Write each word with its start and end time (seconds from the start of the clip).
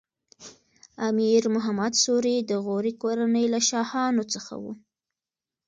امیر 1.09 1.43
محمد 1.55 1.93
سوري 2.03 2.37
د 2.49 2.51
غوري 2.65 2.93
کورنۍ 3.01 3.45
له 3.53 3.59
شاهانو 3.69 4.23
څخه 4.33 4.53
و. 4.63 4.65